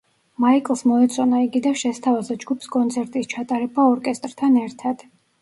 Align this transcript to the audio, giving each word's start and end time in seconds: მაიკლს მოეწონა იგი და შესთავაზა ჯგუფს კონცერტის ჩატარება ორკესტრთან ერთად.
მაიკლს 0.43 0.79
მოეწონა 0.91 1.41
იგი 1.47 1.61
და 1.65 1.73
შესთავაზა 1.81 2.39
ჯგუფს 2.45 2.73
კონცერტის 2.77 3.31
ჩატარება 3.35 3.87
ორკესტრთან 3.93 4.59
ერთად. 4.65 5.07